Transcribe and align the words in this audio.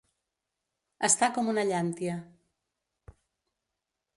Estar 1.07 1.29
com 1.35 1.51
una 1.53 1.65
llàntia. 1.73 2.17